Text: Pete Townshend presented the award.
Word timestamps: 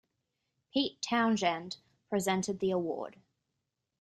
Pete 0.73 0.99
Townshend 1.03 1.77
presented 2.09 2.59
the 2.59 2.71
award. 2.71 3.17